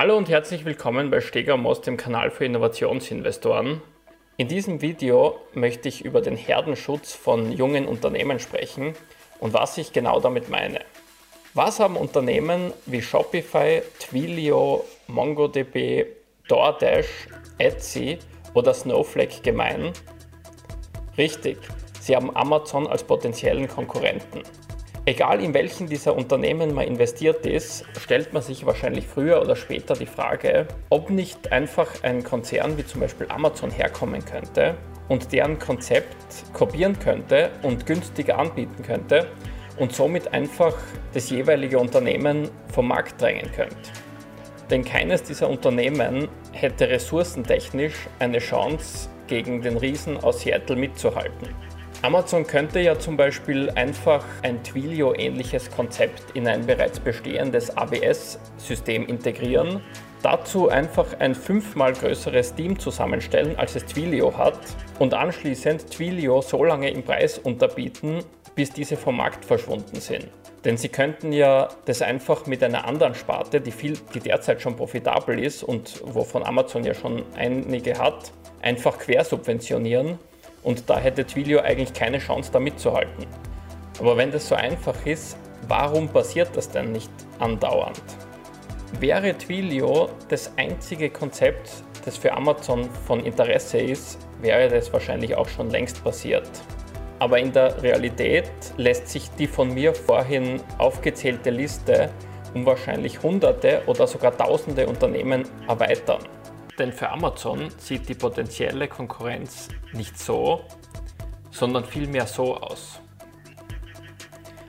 Hallo 0.00 0.16
und 0.16 0.30
herzlich 0.30 0.64
willkommen 0.64 1.10
bei 1.10 1.20
Steger 1.20 1.58
Most, 1.58 1.86
dem 1.86 1.98
Kanal 1.98 2.30
für 2.30 2.46
Innovationsinvestoren. 2.46 3.82
In 4.38 4.48
diesem 4.48 4.80
Video 4.80 5.38
möchte 5.52 5.90
ich 5.90 6.06
über 6.06 6.22
den 6.22 6.38
Herdenschutz 6.38 7.12
von 7.12 7.52
jungen 7.52 7.86
Unternehmen 7.86 8.38
sprechen 8.38 8.94
und 9.40 9.52
was 9.52 9.76
ich 9.76 9.92
genau 9.92 10.18
damit 10.18 10.48
meine. 10.48 10.80
Was 11.52 11.80
haben 11.80 11.98
Unternehmen 11.98 12.72
wie 12.86 13.02
Shopify, 13.02 13.82
Twilio, 13.98 14.86
MongoDB, 15.06 16.06
DoorDash, 16.48 17.28
Etsy 17.58 18.20
oder 18.54 18.72
Snowflake 18.72 19.42
gemein? 19.42 19.92
Richtig, 21.18 21.58
sie 22.00 22.16
haben 22.16 22.34
Amazon 22.34 22.86
als 22.86 23.04
potenziellen 23.04 23.68
Konkurrenten. 23.68 24.44
Egal 25.10 25.42
in 25.42 25.54
welchen 25.54 25.88
dieser 25.88 26.14
Unternehmen 26.16 26.72
man 26.72 26.86
investiert 26.86 27.44
ist, 27.44 27.84
stellt 27.98 28.32
man 28.32 28.44
sich 28.44 28.64
wahrscheinlich 28.64 29.08
früher 29.08 29.42
oder 29.42 29.56
später 29.56 29.94
die 29.94 30.06
Frage, 30.06 30.68
ob 30.88 31.10
nicht 31.10 31.50
einfach 31.50 32.04
ein 32.04 32.22
Konzern 32.22 32.78
wie 32.78 32.86
zum 32.86 33.00
Beispiel 33.00 33.26
Amazon 33.28 33.72
herkommen 33.72 34.24
könnte 34.24 34.76
und 35.08 35.32
deren 35.32 35.58
Konzept 35.58 36.14
kopieren 36.52 36.96
könnte 36.96 37.50
und 37.64 37.86
günstiger 37.86 38.38
anbieten 38.38 38.84
könnte 38.84 39.26
und 39.78 39.92
somit 39.92 40.32
einfach 40.32 40.76
das 41.12 41.28
jeweilige 41.28 41.80
Unternehmen 41.80 42.48
vom 42.72 42.86
Markt 42.86 43.20
drängen 43.20 43.50
könnte. 43.50 43.74
Denn 44.70 44.84
keines 44.84 45.24
dieser 45.24 45.50
Unternehmen 45.50 46.28
hätte 46.52 46.88
ressourcentechnisch 46.88 47.96
eine 48.20 48.38
Chance, 48.38 49.08
gegen 49.26 49.62
den 49.62 49.76
Riesen 49.76 50.18
aus 50.18 50.42
Seattle 50.42 50.76
mitzuhalten. 50.76 51.48
Amazon 52.02 52.46
könnte 52.46 52.80
ja 52.80 52.98
zum 52.98 53.18
Beispiel 53.18 53.68
einfach 53.70 54.24
ein 54.42 54.62
Twilio-ähnliches 54.62 55.70
Konzept 55.70 56.34
in 56.34 56.48
ein 56.48 56.64
bereits 56.64 56.98
bestehendes 56.98 57.76
AWS-System 57.76 59.06
integrieren, 59.06 59.82
dazu 60.22 60.70
einfach 60.70 61.20
ein 61.20 61.34
fünfmal 61.34 61.92
größeres 61.92 62.54
Team 62.54 62.78
zusammenstellen, 62.78 63.58
als 63.58 63.76
es 63.76 63.84
Twilio 63.84 64.34
hat 64.38 64.58
und 64.98 65.12
anschließend 65.12 65.90
Twilio 65.90 66.40
so 66.40 66.64
lange 66.64 66.88
im 66.88 67.02
Preis 67.02 67.36
unterbieten, 67.36 68.24
bis 68.54 68.70
diese 68.70 68.96
vom 68.96 69.18
Markt 69.18 69.44
verschwunden 69.44 70.00
sind. 70.00 70.26
Denn 70.64 70.78
sie 70.78 70.88
könnten 70.88 71.32
ja 71.32 71.68
das 71.84 72.00
einfach 72.00 72.46
mit 72.46 72.62
einer 72.62 72.86
anderen 72.86 73.14
Sparte, 73.14 73.60
die, 73.60 73.72
viel, 73.72 73.98
die 74.14 74.20
derzeit 74.20 74.62
schon 74.62 74.74
profitabel 74.74 75.38
ist 75.38 75.62
und 75.62 76.00
wovon 76.02 76.44
Amazon 76.44 76.82
ja 76.82 76.94
schon 76.94 77.24
einige 77.36 77.98
hat, 77.98 78.32
einfach 78.62 78.98
quersubventionieren 78.98 80.18
und 80.62 80.88
da 80.88 80.98
hätte 80.98 81.24
Twilio 81.24 81.60
eigentlich 81.60 81.92
keine 81.92 82.18
Chance, 82.18 82.50
da 82.52 82.60
mitzuhalten. 82.60 83.26
Aber 83.98 84.16
wenn 84.16 84.30
das 84.30 84.48
so 84.48 84.54
einfach 84.54 85.06
ist, 85.06 85.36
warum 85.68 86.08
passiert 86.08 86.50
das 86.54 86.70
denn 86.70 86.92
nicht 86.92 87.10
andauernd? 87.38 88.02
Wäre 88.98 89.36
Twilio 89.36 90.08
das 90.28 90.52
einzige 90.56 91.10
Konzept, 91.10 91.70
das 92.04 92.16
für 92.16 92.32
Amazon 92.32 92.88
von 93.06 93.20
Interesse 93.20 93.78
ist, 93.78 94.18
wäre 94.40 94.68
das 94.68 94.92
wahrscheinlich 94.92 95.34
auch 95.36 95.48
schon 95.48 95.70
längst 95.70 96.02
passiert. 96.02 96.48
Aber 97.18 97.38
in 97.38 97.52
der 97.52 97.82
Realität 97.82 98.50
lässt 98.78 99.08
sich 99.08 99.30
die 99.38 99.46
von 99.46 99.74
mir 99.74 99.94
vorhin 99.94 100.60
aufgezählte 100.78 101.50
Liste 101.50 102.10
um 102.54 102.66
wahrscheinlich 102.66 103.22
hunderte 103.22 103.82
oder 103.86 104.06
sogar 104.06 104.36
tausende 104.36 104.86
Unternehmen 104.86 105.44
erweitern. 105.68 106.20
Denn 106.80 106.94
für 106.94 107.10
Amazon 107.10 107.68
sieht 107.76 108.08
die 108.08 108.14
potenzielle 108.14 108.88
Konkurrenz 108.88 109.68
nicht 109.92 110.18
so, 110.18 110.62
sondern 111.50 111.84
vielmehr 111.84 112.26
so 112.26 112.56
aus. 112.56 113.02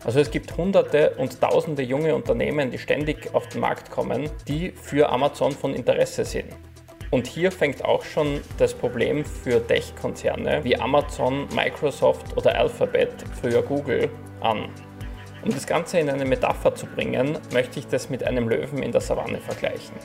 Also 0.04 0.20
es 0.20 0.30
gibt 0.30 0.58
hunderte 0.58 1.12
und 1.12 1.40
tausende 1.40 1.84
junge 1.84 2.14
Unternehmen, 2.14 2.70
die 2.70 2.80
ständig 2.80 3.34
auf 3.34 3.48
den 3.48 3.62
Markt 3.62 3.90
kommen, 3.92 4.30
die 4.46 4.72
für 4.72 5.08
Amazon 5.10 5.54
von 5.54 5.74
Interesse 5.74 6.26
sind. 6.26 6.50
Und 7.12 7.28
hier 7.28 7.50
fängt 7.50 7.86
auch 7.86 8.04
schon 8.04 8.42
das 8.58 8.74
Problem 8.74 9.24
für 9.24 9.66
Tech-Konzerne 9.66 10.66
wie 10.66 10.78
Amazon, 10.78 11.48
Microsoft 11.56 12.36
oder 12.36 12.60
Alphabet, 12.60 13.24
früher 13.40 13.62
Google, 13.62 14.10
an. 14.42 14.68
Um 15.46 15.52
das 15.52 15.66
Ganze 15.66 16.00
in 16.00 16.10
eine 16.10 16.26
Metapher 16.26 16.76
zu 16.76 16.88
bringen, 16.88 17.38
möchte 17.54 17.80
ich 17.80 17.88
das 17.88 18.10
mit 18.10 18.26
einem 18.26 18.50
Löwen 18.50 18.84
in 18.84 18.92
der 18.92 19.02
Savanne 19.02 19.38
vergleichen. 19.38 19.96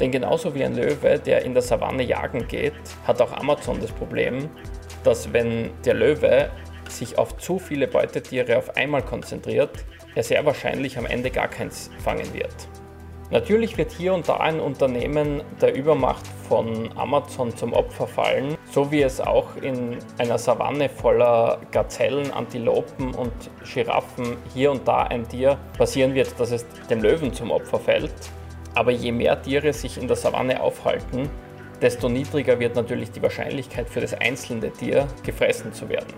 Denn 0.00 0.10
genauso 0.10 0.54
wie 0.54 0.64
ein 0.64 0.74
Löwe, 0.74 1.18
der 1.18 1.44
in 1.44 1.52
der 1.52 1.62
Savanne 1.62 2.02
jagen 2.02 2.48
geht, 2.48 2.72
hat 3.06 3.20
auch 3.20 3.32
Amazon 3.32 3.78
das 3.80 3.92
Problem, 3.92 4.48
dass 5.04 5.32
wenn 5.32 5.70
der 5.84 5.94
Löwe 5.94 6.50
sich 6.88 7.18
auf 7.18 7.36
zu 7.36 7.58
viele 7.58 7.86
Beutetiere 7.86 8.56
auf 8.56 8.76
einmal 8.76 9.02
konzentriert, 9.02 9.70
er 10.14 10.22
sehr 10.22 10.44
wahrscheinlich 10.44 10.98
am 10.98 11.06
Ende 11.06 11.30
gar 11.30 11.48
keins 11.48 11.90
fangen 12.02 12.32
wird. 12.34 12.54
Natürlich 13.30 13.78
wird 13.78 13.92
hier 13.92 14.12
und 14.12 14.28
da 14.28 14.38
ein 14.38 14.58
Unternehmen 14.58 15.42
der 15.60 15.76
Übermacht 15.76 16.26
von 16.48 16.90
Amazon 16.96 17.56
zum 17.56 17.74
Opfer 17.74 18.08
fallen, 18.08 18.56
so 18.72 18.90
wie 18.90 19.02
es 19.02 19.20
auch 19.20 19.54
in 19.54 19.98
einer 20.18 20.36
Savanne 20.36 20.88
voller 20.88 21.60
Gazellen, 21.70 22.32
Antilopen 22.32 23.14
und 23.14 23.32
Giraffen 23.72 24.36
hier 24.52 24.72
und 24.72 24.88
da 24.88 25.04
ein 25.04 25.28
Tier 25.28 25.58
passieren 25.78 26.12
wird, 26.12 26.40
dass 26.40 26.50
es 26.50 26.66
dem 26.90 27.02
Löwen 27.02 27.32
zum 27.32 27.52
Opfer 27.52 27.78
fällt. 27.78 28.10
Aber 28.74 28.90
je 28.90 29.12
mehr 29.12 29.40
Tiere 29.42 29.72
sich 29.72 29.98
in 29.98 30.06
der 30.06 30.16
Savanne 30.16 30.60
aufhalten, 30.60 31.28
desto 31.80 32.08
niedriger 32.08 32.60
wird 32.60 32.76
natürlich 32.76 33.10
die 33.10 33.22
Wahrscheinlichkeit 33.22 33.88
für 33.88 34.00
das 34.00 34.14
einzelne 34.14 34.70
Tier 34.70 35.08
gefressen 35.24 35.72
zu 35.72 35.88
werden. 35.88 36.12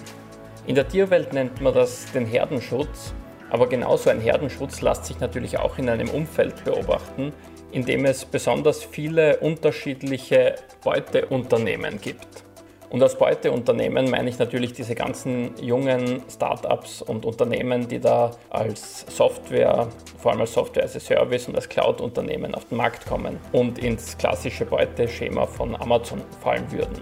In 0.66 0.74
der 0.74 0.88
Tierwelt 0.88 1.32
nennt 1.32 1.60
man 1.60 1.74
das 1.74 2.10
den 2.12 2.26
Herdenschutz, 2.26 3.14
aber 3.50 3.68
genauso 3.68 4.10
ein 4.10 4.20
Herdenschutz 4.20 4.80
lässt 4.80 5.06
sich 5.06 5.20
natürlich 5.20 5.58
auch 5.58 5.78
in 5.78 5.88
einem 5.88 6.08
Umfeld 6.08 6.64
beobachten, 6.64 7.32
in 7.70 7.84
dem 7.84 8.04
es 8.04 8.24
besonders 8.24 8.82
viele 8.82 9.38
unterschiedliche 9.38 10.54
Beuteunternehmen 10.84 12.00
gibt. 12.00 12.44
Und 12.92 13.02
als 13.02 13.16
Beuteunternehmen 13.16 14.10
meine 14.10 14.28
ich 14.28 14.38
natürlich 14.38 14.74
diese 14.74 14.94
ganzen 14.94 15.56
jungen 15.58 16.22
Startups 16.30 17.00
und 17.00 17.24
Unternehmen, 17.24 17.88
die 17.88 17.98
da 17.98 18.32
als 18.50 19.06
Software, 19.08 19.88
vor 20.18 20.32
allem 20.32 20.42
als 20.42 20.52
Software 20.52 20.84
as 20.84 20.94
a 20.94 21.00
Service 21.00 21.48
und 21.48 21.56
als 21.56 21.70
Cloud-Unternehmen 21.70 22.54
auf 22.54 22.66
den 22.66 22.76
Markt 22.76 23.06
kommen 23.06 23.38
und 23.52 23.78
ins 23.78 24.18
klassische 24.18 24.66
Beuteschema 24.66 25.46
von 25.46 25.74
Amazon 25.74 26.20
fallen 26.42 26.70
würden. 26.70 27.00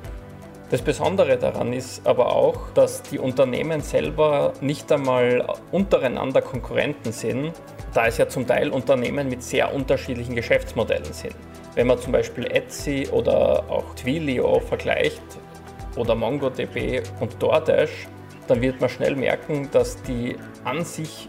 Das 0.70 0.80
Besondere 0.80 1.36
daran 1.36 1.72
ist 1.72 2.06
aber 2.06 2.36
auch, 2.36 2.70
dass 2.74 3.02
die 3.02 3.18
Unternehmen 3.18 3.80
selber 3.80 4.52
nicht 4.60 4.92
einmal 4.92 5.44
untereinander 5.72 6.40
Konkurrenten 6.40 7.10
sind, 7.10 7.50
da 7.94 8.06
es 8.06 8.16
ja 8.16 8.28
zum 8.28 8.46
Teil 8.46 8.70
Unternehmen 8.70 9.28
mit 9.28 9.42
sehr 9.42 9.74
unterschiedlichen 9.74 10.36
Geschäftsmodellen 10.36 11.12
sind. 11.12 11.34
Wenn 11.74 11.88
man 11.88 11.98
zum 11.98 12.12
Beispiel 12.12 12.46
Etsy 12.46 13.08
oder 13.10 13.64
auch 13.68 13.92
Twilio 13.96 14.60
vergleicht, 14.60 15.22
oder 15.96 16.14
MongoDB 16.14 17.02
und 17.20 17.42
DoorDash, 17.42 18.08
dann 18.46 18.60
wird 18.60 18.80
man 18.80 18.90
schnell 18.90 19.16
merken, 19.16 19.68
dass 19.72 20.02
die 20.02 20.36
an 20.64 20.84
sich 20.84 21.28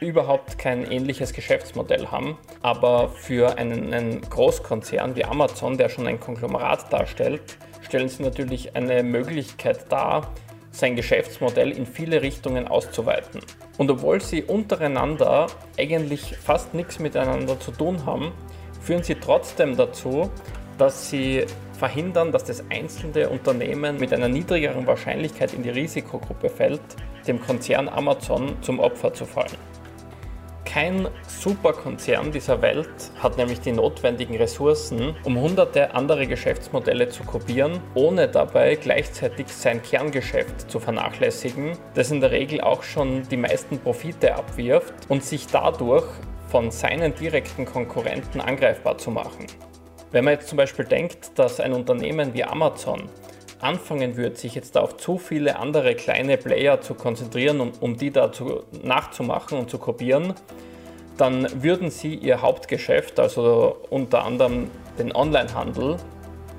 überhaupt 0.00 0.58
kein 0.58 0.90
ähnliches 0.90 1.32
Geschäftsmodell 1.32 2.06
haben. 2.06 2.38
Aber 2.62 3.10
für 3.10 3.58
einen, 3.58 3.92
einen, 3.92 4.20
Großkonzern 4.22 5.16
wie 5.16 5.24
Amazon, 5.24 5.76
der 5.76 5.88
schon 5.88 6.06
ein 6.06 6.20
Konglomerat 6.20 6.92
darstellt, 6.92 7.58
stellen 7.82 8.08
sie 8.08 8.22
natürlich 8.22 8.74
eine 8.74 9.02
Möglichkeit 9.02 9.90
dar, 9.90 10.32
sein 10.70 10.96
Geschäftsmodell 10.96 11.72
in 11.72 11.86
viele 11.86 12.22
Richtungen 12.22 12.68
auszuweiten. 12.68 13.40
Und 13.78 13.90
obwohl 13.90 14.20
sie 14.20 14.42
untereinander 14.42 15.46
eigentlich 15.78 16.36
fast 16.36 16.74
nichts 16.74 16.98
miteinander 16.98 17.58
zu 17.60 17.70
tun 17.70 18.04
haben, 18.04 18.32
führen 18.80 19.02
sie 19.02 19.14
trotzdem 19.14 19.76
dazu, 19.76 20.30
dass 20.78 21.10
sie 21.10 21.44
verhindern, 21.78 22.32
dass 22.32 22.44
das 22.44 22.64
einzelne 22.70 23.28
Unternehmen 23.28 23.98
mit 23.98 24.12
einer 24.12 24.28
niedrigeren 24.28 24.86
Wahrscheinlichkeit 24.86 25.54
in 25.54 25.62
die 25.62 25.70
Risikogruppe 25.70 26.48
fällt, 26.48 26.80
dem 27.26 27.40
Konzern 27.40 27.88
Amazon 27.88 28.56
zum 28.62 28.80
Opfer 28.80 29.12
zu 29.12 29.24
fallen. 29.24 29.56
Kein 30.64 31.08
Superkonzern 31.26 32.32
dieser 32.32 32.60
Welt 32.60 33.10
hat 33.22 33.38
nämlich 33.38 33.60
die 33.60 33.72
notwendigen 33.72 34.36
Ressourcen, 34.36 35.14
um 35.24 35.40
hunderte 35.40 35.94
andere 35.94 36.26
Geschäftsmodelle 36.26 37.08
zu 37.08 37.24
kopieren, 37.24 37.80
ohne 37.94 38.28
dabei 38.28 38.74
gleichzeitig 38.74 39.48
sein 39.48 39.80
Kerngeschäft 39.82 40.70
zu 40.70 40.78
vernachlässigen, 40.78 41.78
das 41.94 42.10
in 42.10 42.20
der 42.20 42.30
Regel 42.30 42.60
auch 42.60 42.82
schon 42.82 43.26
die 43.30 43.38
meisten 43.38 43.78
Profite 43.78 44.34
abwirft 44.34 44.92
und 45.08 45.24
sich 45.24 45.46
dadurch 45.46 46.04
von 46.48 46.70
seinen 46.70 47.14
direkten 47.14 47.64
Konkurrenten 47.64 48.42
angreifbar 48.42 48.98
zu 48.98 49.10
machen. 49.10 49.46
Wenn 50.12 50.24
man 50.24 50.34
jetzt 50.34 50.48
zum 50.48 50.56
Beispiel 50.56 50.84
denkt, 50.84 51.38
dass 51.38 51.60
ein 51.60 51.72
Unternehmen 51.72 52.32
wie 52.34 52.44
Amazon 52.44 53.08
anfangen 53.60 54.16
würde, 54.16 54.36
sich 54.36 54.54
jetzt 54.54 54.76
auf 54.76 54.96
zu 54.96 55.18
viele 55.18 55.58
andere 55.58 55.94
kleine 55.94 56.36
Player 56.36 56.80
zu 56.80 56.94
konzentrieren, 56.94 57.60
um, 57.60 57.72
um 57.80 57.96
die 57.96 58.10
da 58.10 58.30
zu, 58.30 58.62
nachzumachen 58.82 59.58
und 59.58 59.70
zu 59.70 59.78
kopieren, 59.78 60.34
dann 61.16 61.62
würden 61.62 61.90
sie 61.90 62.14
ihr 62.14 62.42
Hauptgeschäft, 62.42 63.18
also 63.18 63.78
unter 63.88 64.24
anderem 64.24 64.70
den 64.98 65.14
Onlinehandel, 65.14 65.96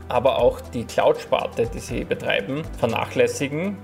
aber 0.09 0.39
auch 0.39 0.61
die 0.61 0.85
Cloud-Sparte, 0.85 1.67
die 1.67 1.79
sie 1.79 2.03
betreiben, 2.03 2.63
vernachlässigen 2.79 3.77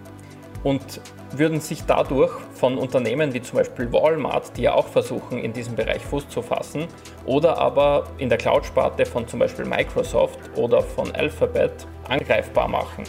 und 0.63 1.01
würden 1.31 1.60
sich 1.60 1.83
dadurch 1.86 2.31
von 2.54 2.77
Unternehmen 2.77 3.33
wie 3.33 3.42
zum 3.42 3.57
Beispiel 3.57 3.92
Walmart, 3.92 4.56
die 4.56 4.63
ja 4.63 4.74
auch 4.74 4.88
versuchen, 4.88 5.39
in 5.39 5.51
diesem 5.54 5.75
Bereich 5.75 6.04
Fuß 6.06 6.30
zu 6.30 6.42
fassen, 6.42 6.88
oder 7.25 7.57
aber 7.57 8.06
in 8.18 8.30
der 8.30 8.38
Cloud-Sparte 8.38 9.06
von 9.06 9.27
zum 9.27 9.39
Beispiel 9.39 9.65
Microsoft 9.65 10.39
oder 10.56 10.81
von 10.81 11.13
Alphabet 11.15 11.88
angreifbar 12.07 12.68
machen. 12.68 13.04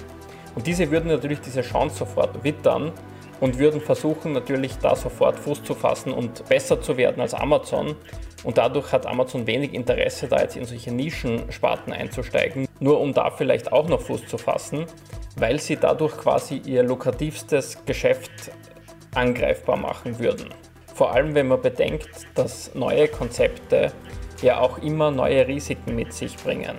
Und 0.54 0.66
diese 0.66 0.90
würden 0.90 1.08
natürlich 1.08 1.40
diese 1.40 1.62
Chance 1.62 1.98
sofort 1.98 2.42
wittern 2.44 2.92
und 3.40 3.58
würden 3.58 3.80
versuchen 3.80 4.32
natürlich 4.32 4.76
da 4.78 4.96
sofort 4.96 5.38
Fuß 5.38 5.62
zu 5.62 5.74
fassen 5.74 6.12
und 6.12 6.46
besser 6.48 6.80
zu 6.80 6.96
werden 6.96 7.20
als 7.20 7.34
Amazon. 7.34 7.96
Und 8.42 8.58
dadurch 8.58 8.92
hat 8.92 9.06
Amazon 9.06 9.46
wenig 9.46 9.72
Interesse, 9.72 10.28
da 10.28 10.40
jetzt 10.40 10.56
in 10.56 10.64
solche 10.66 10.92
Nischensparten 10.92 11.92
einzusteigen, 11.92 12.68
nur 12.78 13.00
um 13.00 13.14
da 13.14 13.30
vielleicht 13.30 13.72
auch 13.72 13.88
noch 13.88 14.00
Fuß 14.00 14.26
zu 14.26 14.36
fassen 14.36 14.86
weil 15.36 15.60
sie 15.60 15.76
dadurch 15.76 16.16
quasi 16.16 16.62
ihr 16.64 16.82
lukrativstes 16.82 17.84
Geschäft 17.84 18.52
angreifbar 19.14 19.76
machen 19.76 20.18
würden. 20.18 20.48
Vor 20.94 21.12
allem 21.12 21.34
wenn 21.34 21.48
man 21.48 21.60
bedenkt, 21.60 22.08
dass 22.34 22.74
neue 22.74 23.08
Konzepte 23.08 23.92
ja 24.42 24.60
auch 24.60 24.78
immer 24.78 25.10
neue 25.10 25.46
Risiken 25.46 25.94
mit 25.94 26.12
sich 26.12 26.36
bringen. 26.36 26.76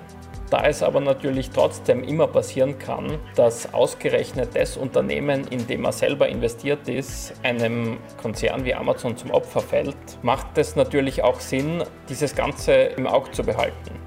Da 0.50 0.68
es 0.68 0.84
aber 0.84 1.00
natürlich 1.00 1.50
trotzdem 1.50 2.04
immer 2.04 2.28
passieren 2.28 2.78
kann, 2.78 3.18
dass 3.36 3.74
ausgerechnet 3.74 4.50
das 4.54 4.78
Unternehmen, 4.78 5.48
in 5.48 5.66
dem 5.66 5.82
man 5.82 5.92
selber 5.92 6.30
investiert 6.30 6.88
ist, 6.88 7.34
einem 7.42 7.98
Konzern 8.22 8.64
wie 8.64 8.76
Amazon 8.76 9.18
zum 9.18 9.32
Opfer 9.32 9.62
fällt, 9.62 9.98
macht 10.22 10.58
es 10.58 10.76
natürlich 10.76 11.24
auch 11.24 11.40
Sinn, 11.40 11.84
dieses 12.10 12.36
Ganze 12.36 12.74
im 12.74 13.08
Auge 13.08 13.32
zu 13.32 13.44
behalten. 13.44 14.00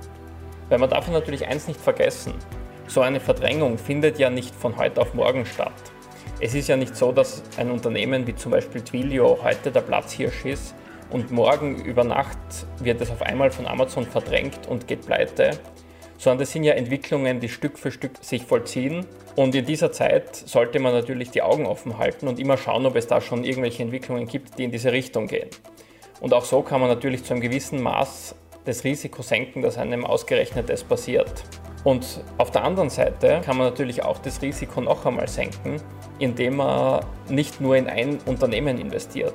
Weil 0.68 0.78
man 0.78 0.90
darf 0.90 1.08
natürlich 1.08 1.46
eins 1.46 1.66
nicht 1.66 1.80
vergessen, 1.80 2.34
so 2.86 3.00
eine 3.00 3.20
Verdrängung 3.20 3.76
findet 3.76 4.18
ja 4.18 4.30
nicht 4.30 4.54
von 4.54 4.76
heute 4.76 5.00
auf 5.00 5.14
morgen 5.14 5.44
statt. 5.44 5.72
Es 6.40 6.54
ist 6.54 6.68
ja 6.68 6.76
nicht 6.76 6.94
so, 6.94 7.10
dass 7.10 7.42
ein 7.56 7.70
Unternehmen 7.70 8.26
wie 8.26 8.34
zum 8.34 8.52
Beispiel 8.52 8.80
Twilio 8.80 9.38
heute 9.42 9.72
der 9.72 9.80
Platzhirsch 9.80 10.44
ist 10.44 10.74
und 11.10 11.32
morgen 11.32 11.84
über 11.84 12.04
Nacht 12.04 12.38
wird 12.78 13.00
es 13.00 13.10
auf 13.10 13.22
einmal 13.22 13.50
von 13.50 13.66
Amazon 13.66 14.06
verdrängt 14.06 14.68
und 14.68 14.86
geht 14.86 15.04
pleite, 15.04 15.58
sondern 16.18 16.40
das 16.40 16.52
sind 16.52 16.64
ja 16.64 16.74
Entwicklungen, 16.74 17.40
die 17.40 17.48
Stück 17.48 17.78
für 17.78 17.90
Stück 17.90 18.12
sich 18.20 18.44
vollziehen. 18.44 19.06
Und 19.36 19.54
in 19.54 19.64
dieser 19.64 19.92
Zeit 19.92 20.34
sollte 20.34 20.80
man 20.80 20.92
natürlich 20.92 21.30
die 21.30 21.42
Augen 21.42 21.64
offen 21.64 21.96
halten 21.96 22.28
und 22.28 22.38
immer 22.40 22.58
schauen, 22.58 22.84
ob 22.84 22.96
es 22.96 23.06
da 23.06 23.20
schon 23.20 23.44
irgendwelche 23.44 23.84
Entwicklungen 23.84 24.26
gibt, 24.26 24.58
die 24.58 24.64
in 24.64 24.72
diese 24.72 24.92
Richtung 24.92 25.28
gehen. 25.28 25.48
Und 26.20 26.34
auch 26.34 26.44
so 26.44 26.62
kann 26.62 26.80
man 26.80 26.90
natürlich 26.90 27.24
zu 27.24 27.32
einem 27.32 27.40
gewissen 27.40 27.80
Maß 27.80 28.34
das 28.64 28.84
Risiko 28.84 29.22
senken, 29.22 29.62
dass 29.62 29.78
einem 29.78 30.04
ausgerechnet 30.04 30.68
es 30.68 30.82
passiert. 30.82 31.44
Und 31.84 32.24
auf 32.36 32.50
der 32.50 32.64
anderen 32.64 32.90
Seite 32.90 33.40
kann 33.44 33.56
man 33.56 33.68
natürlich 33.68 34.02
auch 34.02 34.18
das 34.18 34.42
Risiko 34.42 34.80
noch 34.80 35.06
einmal 35.06 35.28
senken, 35.28 35.80
indem 36.18 36.56
man 36.56 37.04
nicht 37.28 37.60
nur 37.60 37.76
in 37.76 37.86
ein 37.86 38.18
Unternehmen 38.26 38.78
investiert. 38.78 39.34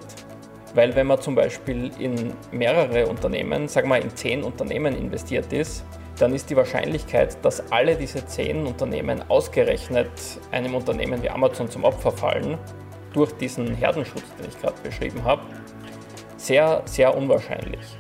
Weil 0.75 0.93
wenn 0.95 1.07
man 1.07 1.21
zum 1.21 1.35
Beispiel 1.35 1.91
in 1.99 2.33
mehrere 2.51 3.07
Unternehmen, 3.07 3.69
sagen 3.69 3.87
wir 3.87 4.01
in 4.01 4.13
zehn 4.15 4.43
Unternehmen 4.43 4.95
investiert 4.95 5.53
ist, 5.53 5.85
dann 6.19 6.33
ist 6.33 6.49
die 6.49 6.55
Wahrscheinlichkeit, 6.55 7.37
dass 7.43 7.71
alle 7.71 7.95
diese 7.95 8.25
zehn 8.25 8.65
Unternehmen 8.65 9.23
ausgerechnet 9.29 10.09
einem 10.51 10.75
Unternehmen 10.75 11.21
wie 11.23 11.29
Amazon 11.29 11.69
zum 11.69 11.83
Opfer 11.83 12.11
fallen, 12.11 12.57
durch 13.13 13.31
diesen 13.33 13.75
Herdenschutz, 13.75 14.23
den 14.39 14.49
ich 14.49 14.59
gerade 14.59 14.79
beschrieben 14.81 15.23
habe, 15.23 15.41
sehr, 16.37 16.81
sehr 16.85 17.15
unwahrscheinlich. 17.15 17.97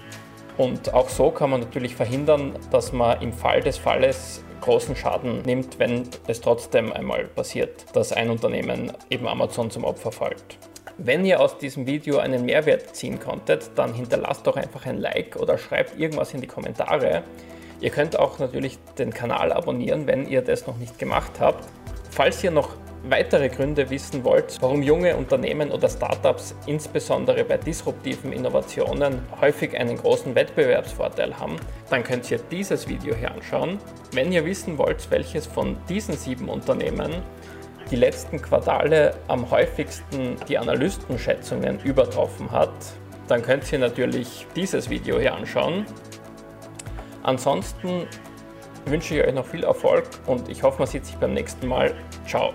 Und 0.57 0.93
auch 0.93 1.09
so 1.09 1.31
kann 1.31 1.49
man 1.49 1.61
natürlich 1.61 1.95
verhindern, 1.95 2.53
dass 2.71 2.91
man 2.91 3.21
im 3.21 3.33
Fall 3.33 3.61
des 3.61 3.77
Falles 3.77 4.43
großen 4.61 4.95
Schaden 4.95 5.41
nimmt, 5.41 5.79
wenn 5.79 6.07
es 6.27 6.39
trotzdem 6.39 6.93
einmal 6.93 7.25
passiert, 7.25 7.85
dass 7.93 8.13
ein 8.13 8.29
Unternehmen 8.29 8.91
eben 9.09 9.27
Amazon 9.27 9.69
zum 9.69 9.83
Opfer 9.83 10.11
fällt. 10.11 10.57
Wenn 10.97 11.25
ihr 11.25 11.39
aus 11.39 11.57
diesem 11.57 11.87
Video 11.87 12.19
einen 12.19 12.45
Mehrwert 12.45 12.95
ziehen 12.95 13.19
konntet, 13.19 13.71
dann 13.75 13.93
hinterlasst 13.93 14.45
doch 14.45 14.55
einfach 14.55 14.85
ein 14.85 14.99
Like 14.99 15.35
oder 15.37 15.57
schreibt 15.57 15.99
irgendwas 15.99 16.33
in 16.33 16.41
die 16.41 16.47
Kommentare. 16.47 17.23
Ihr 17.83 17.89
könnt 17.89 18.17
auch 18.17 18.39
natürlich 18.39 18.79
den 18.97 19.13
Kanal 19.13 19.51
abonnieren, 19.51 20.07
wenn 20.07 20.25
ihr 20.25 20.41
das 20.41 20.65
noch 20.67 20.77
nicht 20.77 20.97
gemacht 20.97 21.41
habt. 21.41 21.67
Falls 22.11 22.41
ihr 22.41 22.49
noch 22.49 22.69
weitere 23.09 23.49
Gründe 23.49 23.89
wissen 23.89 24.23
wollt, 24.23 24.57
warum 24.61 24.81
junge 24.81 25.17
Unternehmen 25.17 25.69
oder 25.69 25.89
Startups 25.89 26.55
insbesondere 26.65 27.43
bei 27.43 27.57
disruptiven 27.57 28.31
Innovationen 28.31 29.19
häufig 29.41 29.77
einen 29.77 29.97
großen 29.97 30.33
Wettbewerbsvorteil 30.33 31.37
haben, 31.37 31.57
dann 31.89 32.05
könnt 32.05 32.31
ihr 32.31 32.39
dieses 32.49 32.87
Video 32.87 33.15
hier 33.15 33.33
anschauen. 33.33 33.79
Wenn 34.13 34.31
ihr 34.31 34.45
wissen 34.45 34.77
wollt, 34.77 35.11
welches 35.11 35.45
von 35.45 35.75
diesen 35.89 36.15
sieben 36.15 36.47
Unternehmen 36.47 37.11
die 37.91 37.97
letzten 37.97 38.41
Quartale 38.41 39.13
am 39.27 39.51
häufigsten 39.51 40.37
die 40.47 40.57
Analystenschätzungen 40.57 41.81
übertroffen 41.83 42.49
hat, 42.49 42.71
dann 43.27 43.41
könnt 43.41 43.69
ihr 43.73 43.79
natürlich 43.79 44.47
dieses 44.55 44.89
Video 44.89 45.19
hier 45.19 45.33
anschauen. 45.33 45.85
Ansonsten 47.23 48.07
wünsche 48.85 49.15
ich 49.15 49.25
euch 49.25 49.33
noch 49.33 49.45
viel 49.45 49.63
Erfolg 49.63 50.05
und 50.27 50.49
ich 50.49 50.61
hoffe, 50.61 50.79
man 50.79 50.87
sieht 50.87 51.05
sich 51.05 51.15
beim 51.15 51.33
nächsten 51.33 51.67
Mal. 51.67 51.95
Ciao. 52.27 52.53